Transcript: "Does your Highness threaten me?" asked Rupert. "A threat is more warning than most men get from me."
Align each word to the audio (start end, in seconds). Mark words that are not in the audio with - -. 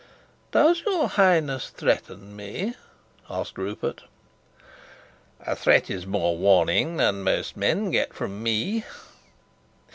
"Does 0.51 0.81
your 0.83 1.09
Highness 1.09 1.69
threaten 1.69 2.35
me?" 2.35 2.73
asked 3.29 3.55
Rupert. 3.55 4.05
"A 5.41 5.55
threat 5.55 5.91
is 5.91 6.07
more 6.07 6.35
warning 6.39 6.97
than 6.97 7.21
most 7.21 7.55
men 7.55 7.91
get 7.91 8.11
from 8.11 8.41
me." 8.41 8.83